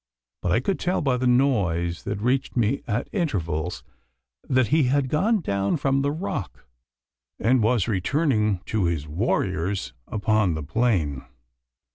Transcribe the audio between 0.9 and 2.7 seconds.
by the noise that reached